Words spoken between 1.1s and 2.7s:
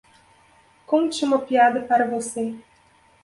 uma piada para você